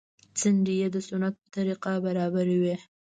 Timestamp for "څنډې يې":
0.37-0.87